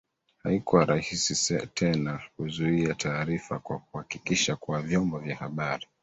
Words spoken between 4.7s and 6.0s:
vyombo vya habari